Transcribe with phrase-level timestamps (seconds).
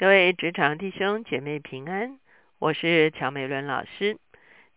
[0.00, 2.18] 各位职场弟兄姐妹平安，
[2.58, 4.16] 我是乔美伦老师。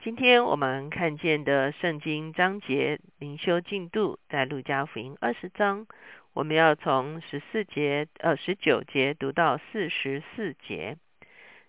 [0.01, 5.87] 今天我们看见的圣经章节灵修进度在路加福音二十章，
[6.33, 10.97] 我们要从十四节呃十九节读到四十四节。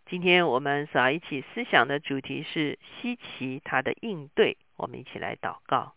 [0.06, 5.94] 今天我们所要一起思想的主题是稀奇他的应对，我们一起来祷告。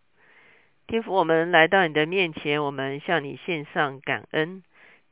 [0.86, 4.62] 天父，我们来到你的面前，我们向你献上感恩。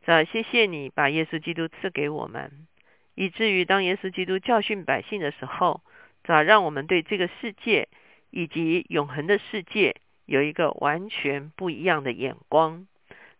[0.06, 2.68] 啊，谢谢你把耶稣基督赐给我们，
[3.16, 5.82] 以至于当耶稣基督教训百姓的时候，
[6.28, 7.88] 啊，让我们对这个世界
[8.30, 9.96] 以及永恒的世界
[10.28, 12.86] 有一个完全不一样的眼光。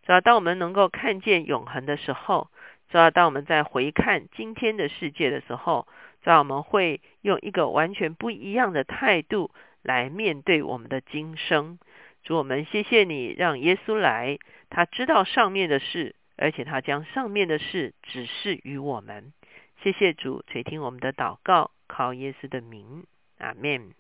[0.08, 2.50] 啊，当我们能够看见永恒的时候，
[2.92, 5.88] 啊，当我们在回看今天的世界的时候，
[6.24, 9.52] 啊，我们会用一个完全不一样的态度
[9.84, 11.78] 来面对我们的今生。
[12.24, 14.40] 主，我们谢谢你让耶稣来，
[14.72, 16.16] 他知道上面的事。
[16.38, 19.32] 而且他将上面的事指示于我们，
[19.82, 23.06] 谢谢主垂听我们的祷告，靠耶稣的名，
[23.38, 23.94] 阿门。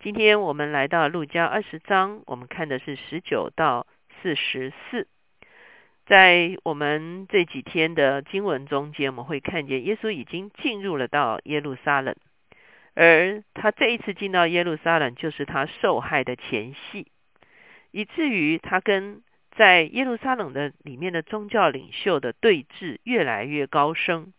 [0.00, 3.86] 今天我们来到路加二十章，我们看的是十九到
[4.20, 5.08] 四十四。
[6.04, 12.14] 在我们这几天的经文中间，我们会看见耶稣已经进入了到耶路撒冷，
[12.94, 17.06] 而他这一次进到耶路撒冷，就是他受害的前夕，
[17.92, 19.22] 以至于他跟。
[19.56, 24.32] 在耶路撒冷的里面的宗教领袖的对峙越来越高升，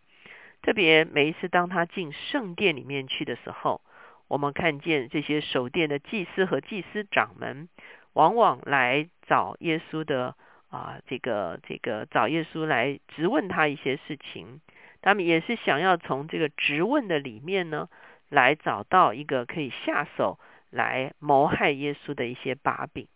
[0.61, 3.81] 特别每一次当他进圣殿里面去的时候，
[4.27, 7.67] 我们看见这些守殿的祭司和祭司长们，
[8.13, 10.35] 往往来找耶稣的
[10.69, 14.61] 啊，这个这个找耶稣来质问他一些事情，
[15.01, 17.89] 他们也是想要从这个质问的里面呢，
[18.29, 20.39] 来找到一个可以下手
[20.69, 23.07] 来谋害耶稣的一些把柄。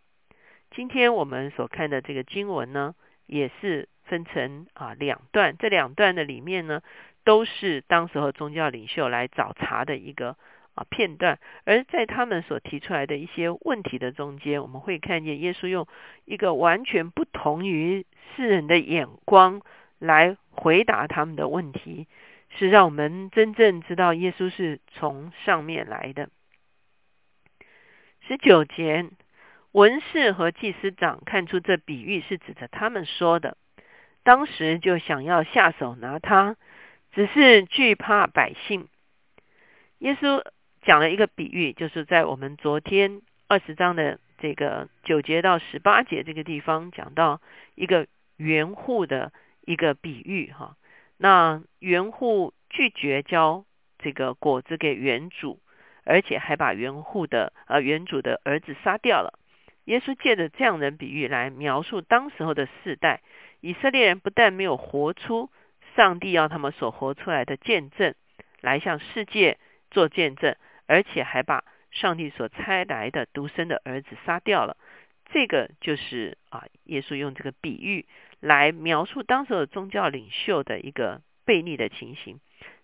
[0.71, 2.95] 今天我们所看的这个经文呢，
[3.27, 5.55] 也是分成啊两段。
[5.57, 6.81] 这两段的里面呢，
[7.23, 10.35] 都是当时候宗教领袖来找茬的一个
[10.73, 11.39] 啊片段。
[11.63, 15.88] 而在他们所提出来的一些问题的中间，我们会看见耶稣用
[16.25, 19.61] 一个完全不同于世人的眼光
[19.97, 22.07] 来回答他们的问题，
[22.50, 26.29] 是让我们真正知道耶稣是从上面来的。
[28.28, 29.09] 十九节。
[29.75, 33.58] 文士和祭司长看出这比喻是指着他们说的，
[34.24, 36.56] 当时就想要下手拿他，
[37.12, 38.88] 只是惧怕百姓。
[39.97, 40.41] 耶稣
[40.84, 47.41] 讲了一个比喻，就是在我们昨天二十章的这个九节到十八节这个地方讲到
[47.75, 50.78] 一个园户的一个比喻哈。
[51.18, 53.66] 那园户拒绝交
[54.00, 55.59] 这个果子给园主，
[56.06, 59.38] 而且还把园户的呃园主的儿子杀掉了。
[59.85, 63.22] 耶稣借着这样的比喻来描述当时候的世代，
[63.62, 65.50] 以色列人不但没有活出
[65.96, 68.13] 上帝要他们所活出来的见证，
[68.62, 69.57] 来向世界
[69.91, 70.56] 做见证，
[70.88, 74.75] 而且还把上帝所差来的独生的儿子杀掉了。
[75.31, 78.06] 这个就是啊，耶稣用这个比喻
[78.40, 82.40] 来描述当时的宗教领袖的一个悖逆的情形。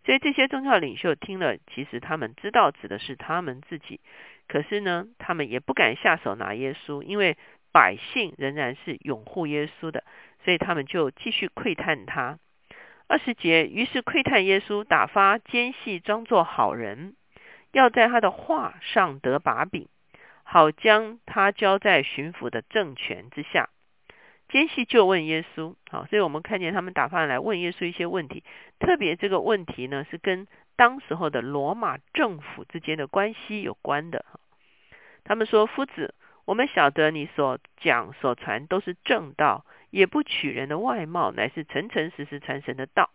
[0.05, 3.99] 所以这些宗教领袖听了，其实他们知道指的是他们自己。
[4.47, 7.37] 可是呢，他们也不敢下手拿耶稣，因为
[7.71, 10.03] 百姓仍然是拥护耶稣的，
[10.43, 12.37] 所以他们就继续窥探他。
[13.07, 17.15] 二十节，于是窥探耶稣，打发奸细装作好人，
[17.71, 19.87] 要在他的话上得把柄，
[20.43, 23.69] 好将他交在巡抚的政权之下。
[24.51, 28.43] 奸细就问耶稣，好，所以我们看见他们打发来问耶稣一些问题，
[28.79, 30.45] 特别这个问题呢是跟
[30.75, 34.25] 当时候的罗马政府之间的关系有关的。
[35.23, 43.11] 他们说：“夫子，我们晓得你所讲所传都是正道，也不取人的外貌，乃是诚诚实实传神的道。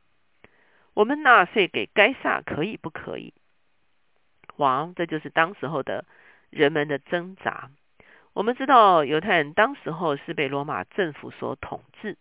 [0.94, 3.34] 我们纳税给该撒可以不可以？”
[4.56, 6.06] 王，这就是当时候的
[6.48, 7.70] 人们的挣扎。
[8.36, 12.19] 我们知道犹太人当时候是被罗马政府所统治，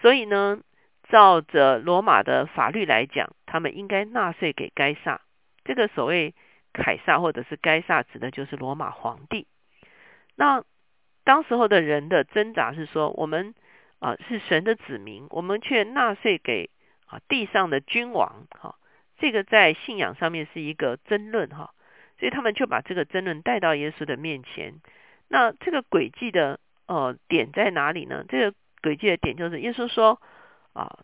[0.00, 0.58] 所以呢，
[1.10, 5.20] 照着罗马的法律来讲，他们应该纳税给该萨。
[5.64, 6.34] 这个所谓。
[6.70, 9.48] 凯撒或者是该萨指的就是罗马皇帝。
[10.36, 10.62] 那
[11.24, 13.54] 当时候的人的挣扎是说，我们
[13.98, 16.70] 啊是神的子民，我们却纳税给
[17.06, 18.76] 啊地上的君王，哈，
[19.18, 21.72] 这个在信仰上面是一个争论，哈，
[22.20, 24.74] 所以他们就把这个争论带到耶稣的面前。
[25.28, 28.24] 那这个诡计的呃点在哪里呢？
[28.28, 30.20] 这个诡计的点就是耶稣说
[30.72, 30.98] 啊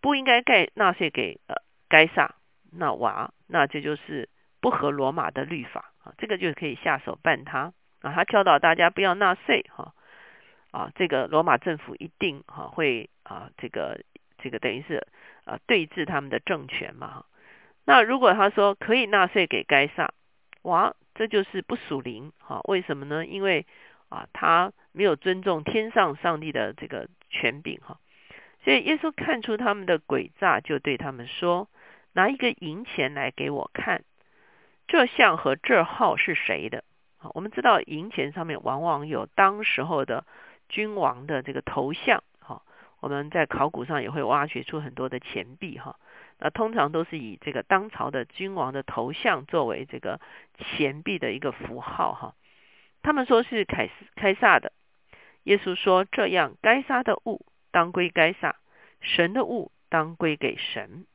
[0.00, 1.56] 不应该盖纳税给呃
[1.88, 2.36] 该撒，
[2.72, 4.28] 那哇，那这就是。
[4.62, 8.12] 不合罗马的律法啊，这个就可以下手办他啊。
[8.12, 9.94] 他教导大家不要纳税哈
[10.70, 13.98] 啊，这个罗马政府一定哈会啊这个
[14.36, 15.06] 这个等于是
[15.46, 17.24] 啊对峙他们的政权嘛。
[17.86, 20.12] 那如果他说可以纳税给该撒，
[20.60, 22.60] 哇，这就是不属灵哈？
[22.64, 23.26] 为什么呢？
[23.26, 23.66] 因为
[24.08, 27.98] 啊，他没有尊重天上上帝的这个权柄哈。
[28.64, 31.68] 所以耶稣看出他们的诡诈，就对他们说
[32.12, 34.04] ：“拿一个银钱来给我看，
[34.86, 36.84] 这像和这号是谁的？”
[37.18, 40.26] 好，我们知道银钱上面往往有当时候的
[40.68, 42.22] 君王的这个头像。
[42.40, 42.62] 哈，
[43.00, 45.78] 我们在考古上也会挖掘出很多的钱币。
[45.78, 45.96] 哈。
[46.40, 50.20] 那通常都是以这个当朝的君王的头像作为这个
[50.58, 52.34] 钱币的一个符号哈。
[53.02, 54.72] 他们说是凯斯凯撒的，
[55.44, 58.56] 耶稣说这样该杀的物当归该撒，
[59.00, 61.06] 神的物当归给神。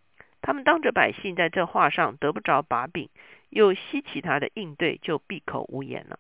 [0.42, 3.10] 他们当着百姓在这话上得不着把柄，
[3.50, 6.20] 又吸取他的应对，就闭口无言了。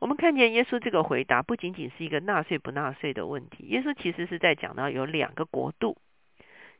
[0.00, 5.96] 我们看见耶稣这个回答不仅仅是一个纳税不纳税的问题，耶稣其实是在讲到有两个国度。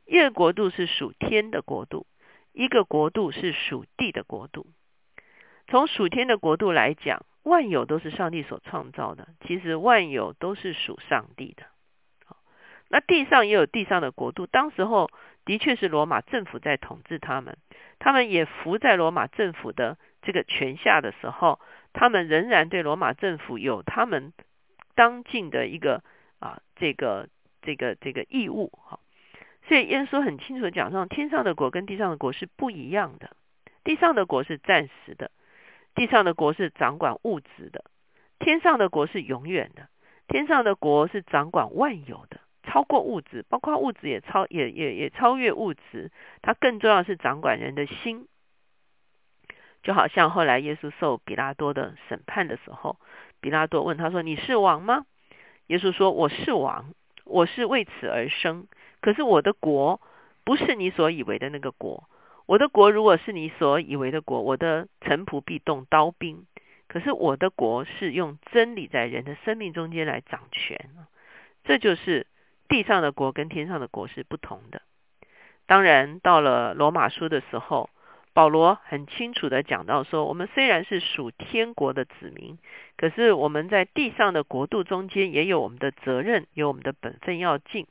[0.05, 2.05] 一个国度是属天的国度，
[2.51, 4.67] 一个国度是属地的国度。
[5.67, 11.63] 从属天的国度来讲，万有都是上帝所创造的，其实万有都是属上帝的。
[12.89, 15.09] 那地上也有地上的国度，当时候
[15.45, 17.57] 的确是罗马政府在统治他们，
[17.97, 21.59] 他们也服在罗马政府的这个权下的时候，
[21.91, 24.31] 他们仍然对罗马政府有他们
[24.93, 26.03] 当尽的一个
[26.37, 27.29] 啊这个
[27.63, 28.99] 这个这个义务哈。
[29.67, 33.35] 所以耶稣很清楚的讲，上天上的国跟地上的国是不一样的。
[33.83, 35.31] 地上的国是暂时的，
[35.95, 37.81] 地上的国是掌管物质的；
[38.39, 39.87] 天上的国是永远的，
[40.27, 46.11] 天上的国是掌管万有的，超过物质，包括物质也超也也也超越物质。
[46.41, 48.27] 它更重要是掌管人的心。
[49.81, 52.97] 就好像后来耶稣受比拉多的审判的时候，
[53.41, 55.05] 比拉多问他说：“你是王吗？”
[55.67, 56.93] 耶稣说：“我是王，
[57.25, 58.67] 我是为此而生。”
[59.03, 59.99] 可是我的国
[60.45, 62.05] 不是你所以为的那个国，
[62.45, 66.45] 我的国如果是你所以为的国，我的臣仆必动刀兵。
[66.87, 70.89] 可是我的国是用真理在人的生命中间来掌权，
[71.65, 72.27] 这就是
[72.69, 74.81] 地上的国跟天上的国是不同的。
[75.65, 77.89] 当然，到了罗马书的时候，
[78.33, 82.57] 保罗很清楚的讲到说，我们虽然是属天国的子民，
[82.95, 87.87] 可是我们在地上的国度中间也有我们的责任，有我们的本分要尽。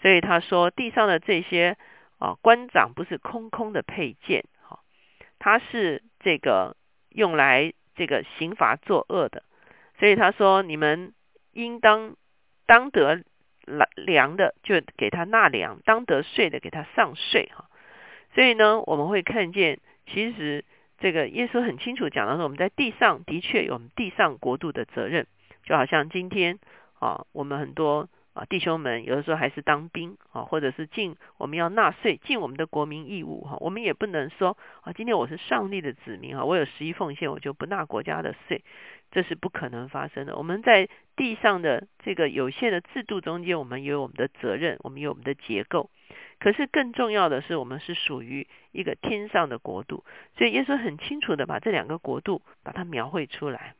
[0.00, 1.76] 所以他说，地上的这些
[2.18, 4.80] 啊官长不是空空的配件，哈，
[5.38, 6.74] 他是这个
[7.10, 9.42] 用来这个刑罚作恶的。
[9.98, 11.12] 所以他说，你们
[11.52, 12.16] 应当
[12.64, 13.22] 当得
[13.94, 17.68] 粮的，就给他纳粮；当得税的，给他上税，哈。
[18.34, 20.64] 所以呢，我们会看见，其实
[20.98, 25.26] 这个耶稣很清楚讲到说，我们在地上的确有我们地上国度的责任，
[25.62, 26.58] 就好像今天
[26.98, 28.08] 啊，我们很多。
[28.48, 33.56] 弟兄们，有的时候还是当兵啊，或者是尽我们要纳税，尽我们的国民义务哈。
[33.60, 38.64] 我们也不能说啊，今天我是上帝的子民啊，我有十一奉献，我就不纳国家的税，
[39.10, 40.36] 这是不可能发生的。
[40.36, 45.90] 我们在地上的这个有限的制度中间，我们有我们的责任，我们有我们的结构。
[46.38, 50.04] 可是更重要的是，我们是属于一个天上的国度，
[50.38, 53.74] 所以耶稣很清楚的把这两个国度把它描绘出来。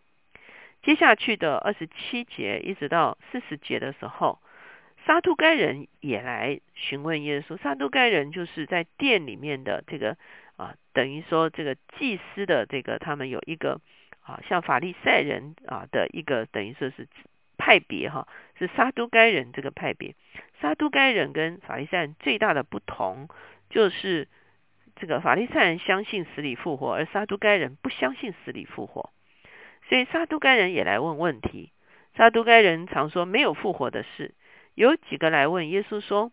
[0.82, 4.38] 接下去的二十七节一直到四十节的时候，
[5.10, 7.56] 撒都该人也来询问耶稣。
[7.56, 10.16] 撒都该人就是在殿里面的这个
[10.54, 13.80] 啊，等于说这个祭司的这个他们有一个
[14.20, 17.08] 啊，像法利赛人啊的一个等于说是
[17.58, 20.14] 派别哈，是撒都该人这个派别。
[20.60, 23.28] 撒都该人跟法利赛人最大的不同
[23.68, 24.28] 就是
[24.94, 29.10] 这个法利赛人相信死里复活，而撒都该人不相信死里复活。
[29.88, 31.72] 所以撒都该人也来问问题。
[32.14, 34.34] 撒都该人常说没有复活的事。
[34.74, 36.32] 有几个来问耶稣说：“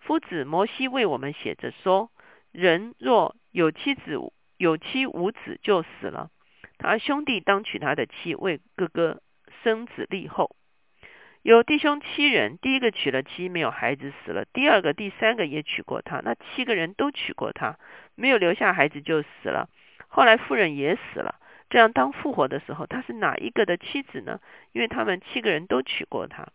[0.00, 2.10] 夫子摩西为我们写着说，
[2.50, 4.18] 人若有妻子
[4.56, 6.30] 有妻无子就死了，
[6.78, 9.20] 他兄弟当娶他的妻为哥哥
[9.62, 10.56] 生子立后。
[11.42, 17.78] 有弟兄七人，第一个娶了妻没有孩子死了，第二个、第三个也娶过他，那七个人都娶过他，
[18.14, 19.68] 没有留下孩子就死了。
[20.08, 21.36] 后来妇人也死了。”
[21.68, 24.40] 这样，当复活的时候，他是哪一个的妻子呢？
[24.72, 26.48] 因为他们七个人都娶过她。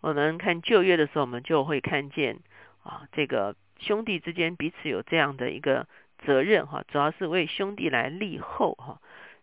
[0.00, 2.38] 我们看旧约的时候，我们就会看见
[2.82, 5.86] 啊，这个兄弟之间彼此有这样的一个
[6.24, 9.00] 责任哈，主要是为兄弟来立后哈。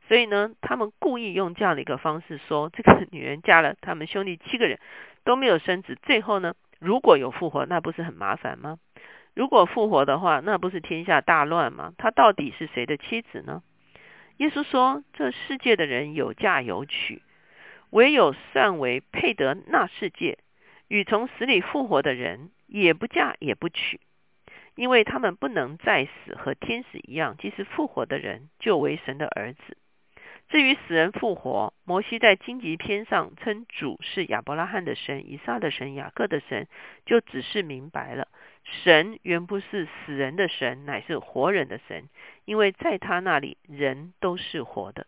[0.08, 4.80] 所以呢，他们故意用这样的一个方式说，这个女人嫁了他们兄弟七个人
[5.24, 8.78] 都没有生子，最后呢，如果有复活，那不是很麻烦吗？
[9.36, 11.94] 如果复活的话，那不是天下大乱吗？
[11.98, 13.62] 他到底是谁的妻子呢？
[14.38, 17.22] 耶稣说：“这世界的人有嫁有娶，
[17.90, 20.38] 唯有算为配得那世界
[20.88, 24.00] 与从死里复活的人也不嫁也不娶，
[24.76, 29.78] 因为他们不能再死，和天使一样，即使复活的人就为神的儿子。
[30.50, 36.70] 至于死人复活，摩西在荆棘篇上称主是亚伯拉罕的神、以撒的神、雅各的神，
[37.06, 38.30] 就只是明白了，
[38.64, 42.08] 神原不是死人的神，乃是活人的神，
[42.46, 45.06] 因为在他那里人都是活的。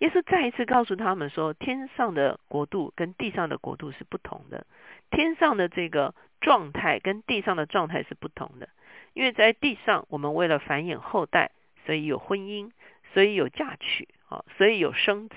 [0.00, 4.66] 耶稣再一次告诉他们说，天上的国度跟地上的国度是不同的，
[5.10, 8.68] 天上的这个状态跟地上的状态是不同的，
[9.14, 11.52] 因为在地上我们为了繁衍后代，
[11.86, 12.70] 所以有婚姻，
[13.14, 14.08] 所以有嫁娶。
[14.30, 15.34] 啊，所以有生子，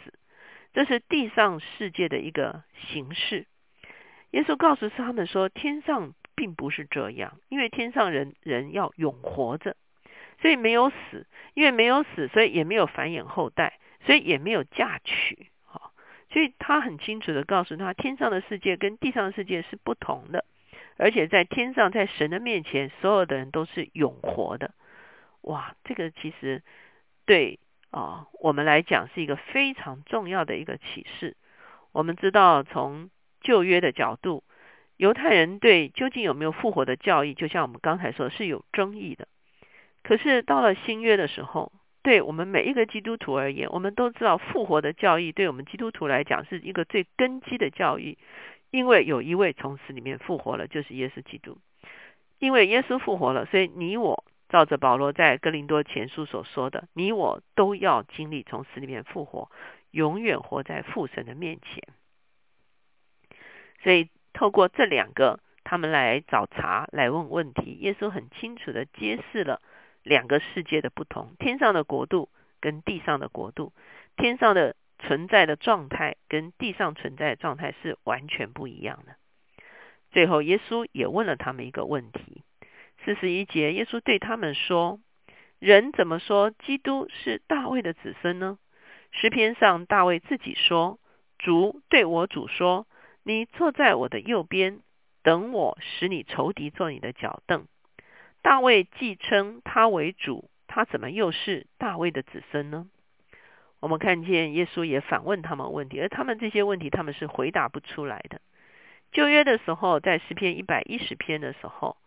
[0.72, 3.48] 这是地上世界的一个形式。
[4.30, 9.76] 耶稣告诉他们说，天上并不是这样，因为天上人人要永活着，
[10.44, 15.48] 所以没有死，因为没有死，所以也没有繁衍后代，所以也没有嫁娶。
[15.66, 15.94] 好，
[16.30, 20.46] 所以他很清楚的告诉他，天上的世界跟地上的世界是不同的，
[20.98, 24.74] 而且在天上，在神的面前，所有的人都是永活的。
[25.42, 26.64] 哇，这个其实
[27.26, 27.60] 对。
[27.94, 31.38] 啊，我们来讲是一个非常重要的一个启示。
[31.92, 34.44] 我们知道，从旧约的角度，
[34.98, 39.28] 犹太人对究竟有没有复活的教义，就像我们刚才说是有争议的。
[40.02, 41.72] 可是到了新约的时候，
[42.04, 48.20] 对我们每一个基督徒而言，我们都知道复活的教义对我们基督徒来讲是一个最根基的教义，
[48.70, 51.58] 因为有一位从死里面复活了，就是耶稣基督。
[52.38, 54.24] 因为耶稣复活了，所以你我。
[54.50, 59.50] 照着保罗在哥林多前书所说的，你我都要经历从死里面复活，
[59.90, 61.82] 永远活在父神的面前。
[63.82, 67.80] 所以透过这两个，他们来找茬，来问问题。
[67.82, 69.60] 耶稣很清楚的揭示了
[70.04, 72.30] 两个世界的不同：天上的国度
[72.60, 73.74] 跟地上的国度，
[74.16, 79.16] 天上的存在的状态跟地上存在的状态是完全不一样的。
[80.12, 82.44] 最后，耶稣也问了他们一个问题。
[83.04, 85.00] 四十一节，耶稣对他们说
[85.60, 88.60] ：“人怎么说基督是大卫的子孙呢？
[89.12, 91.00] 诗篇上大卫自己说
[91.40, 92.88] ：‘主对我主说，
[93.24, 94.80] 你坐在我的右边，
[95.24, 97.68] 等我使你仇敌做你的脚凳。’
[98.44, 102.88] 大卫既称他为主，他怎么又是大卫的子孙呢？
[103.80, 108.40] 我们看见耶稣也反问他们问题，而他们这些问题他们是回答不出来的。
[109.12, 111.98] 旧约的时候，在诗篇一百一十篇的时候。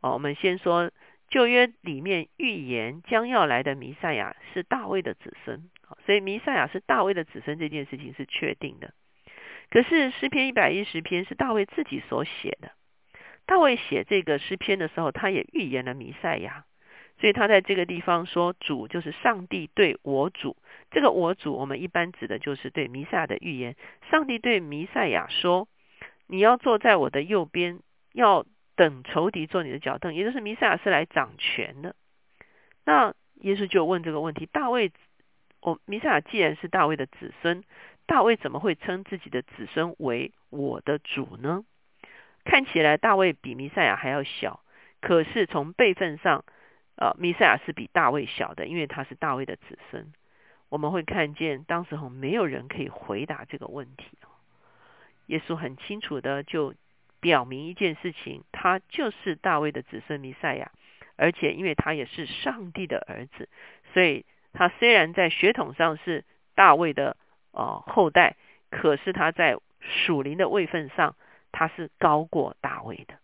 [0.00, 0.90] 哦，我们先说
[1.28, 5.70] 旧约里面预言将要来的弥赛亚是大卫的子孙，
[6.06, 8.94] 所以弥赛亚是大卫的子孙这件事情是确定的。
[9.70, 12.72] 可是诗篇一百一十篇是大卫自己所写的，
[13.52, 16.64] 大卫写这个诗篇的时候，他也预言了弥赛亚，
[17.20, 20.56] 所以他在这个地方说主就是上帝对我主，
[20.90, 23.76] 这个我主我们一般指的就是对弥赛亚的预言。
[24.10, 25.68] 上帝对弥赛亚说
[26.28, 27.80] ：“你要坐在我的右边，
[28.12, 31.94] 要。”等仇敌做你的脚凳，也就是弥赛亚是来掌权的。
[32.86, 34.90] 那耶稣就问这个问题：大卫，
[35.60, 37.62] 我弥赛亚既然是大卫的子孙，
[38.06, 41.64] 大卫怎么会称自己的子孙为我的主呢？
[42.44, 44.60] 看起来大卫比弥赛亚还要小，
[45.00, 46.44] 可是从辈分上，
[46.96, 50.12] 呃，弥赛亚是比大卫小的，因为他是大卫的子孙。
[50.68, 54.18] 我们会看见，当时候没有人可以回答这个问题。
[55.26, 56.74] 耶稣很清楚的就。
[57.22, 60.72] 表明一件事情，他就是大卫的子孙弥赛亚，
[61.14, 63.48] 而且因为他也是上帝的儿子，
[63.94, 66.24] 所以他虽然在血统上是
[66.56, 67.16] 大卫的
[67.52, 68.34] 呃后代，
[68.70, 71.14] 可是他在属灵的位分上，
[71.52, 73.14] 他是高过大卫的。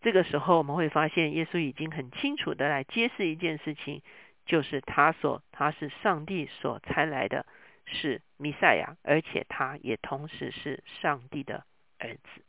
[0.00, 4.02] 这个时候我们会发现，耶稣已经很清楚的来揭示一件事情，
[4.44, 7.46] 就是他所他是上帝所差来的
[7.84, 11.64] 是弥赛亚，而且他也同时是上帝的
[11.98, 12.42] 儿子。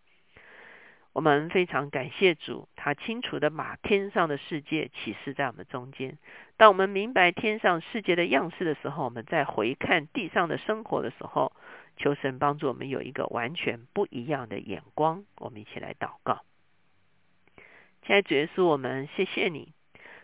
[1.14, 6.20] 我们非常感谢主，他清楚的把天上的世界启示在我们中间。
[6.58, 11.54] 当我们明白天上世界的样式的时候，我们再回看地上的生活的时候，
[11.98, 15.26] 求神帮助我们有一个完全不一样的眼光。
[15.38, 16.44] 我们一起来祷告。
[18.06, 19.74] 亲爱的主耶稣，我们谢谢你。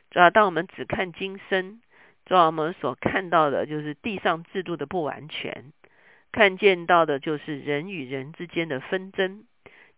[0.09, 1.81] 主要当我们只看今生，
[2.25, 5.73] 主要我们所看到的就是地上制度的不完全，
[6.31, 9.43] 看见到的就是人与人之间的纷争。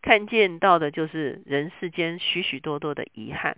[0.02, 3.58] 看见到的就是人世间许许多多的遗憾，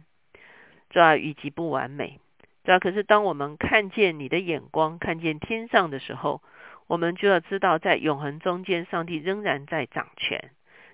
[0.89, 2.19] 主要以及不完美。
[2.63, 6.41] 主要可是当我们看见你的眼光，看见天上的时候，
[6.87, 10.51] 我们就要知道，在永恒中间，上帝仍然在掌权，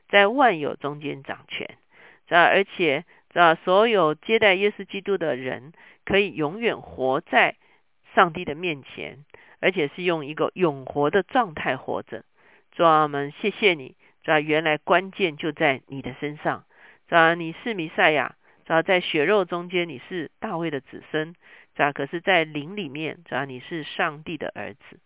[0.09, 1.77] 在万有中间掌权。
[2.27, 5.73] 这而且，这所有接待耶稣基督的人，
[6.05, 7.55] 可以永远活在
[8.15, 9.23] 上帝的面前，
[9.59, 12.23] 而且是用一个永活的状态活着。
[12.71, 13.95] 主啊，我们谢谢你。
[14.23, 16.63] 主要原来关键就在你的身上，
[17.07, 18.35] 主主啊，你是弥赛亚，
[18.65, 21.35] 主啊，在血肉中间你是大卫的子孙，
[21.75, 24.97] 主啊，可是，在灵里面，主啊，你是上帝的儿子，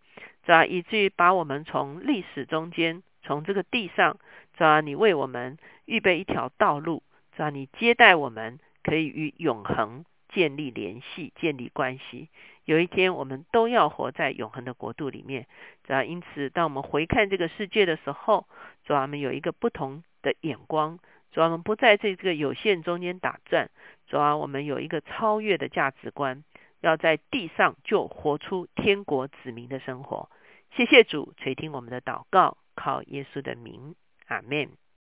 [0.47, 4.17] 主啊，以至于把我们从历史中间，从这个地上，
[4.57, 7.03] 主啊，你为我们预备一条道路，
[7.35, 12.29] 主啊，你接待我们，可以与永恒建立联系，建立关系。
[12.63, 15.47] 有一天，我们都要活在永恒的国度里面，
[15.83, 18.47] 主啊，因此，当我们回看这个世界的时候，
[18.85, 20.97] 主啊，我们有一个不同的眼光。
[21.33, 23.69] 主啊，我们不在这个有限中间打转。
[24.07, 26.45] 主啊，我们有一个超越的价值观，
[26.79, 30.29] 要在地上就活出天国子民的生活。
[30.77, 33.95] 谢谢主垂听我们的祷告，靠耶稣的名，
[34.27, 34.69] 阿门。